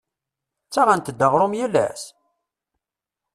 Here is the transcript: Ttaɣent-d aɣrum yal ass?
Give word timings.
Ttaɣent-d 0.65 1.21
aɣrum 1.25 1.53
yal 1.59 1.75
ass? 1.87 2.03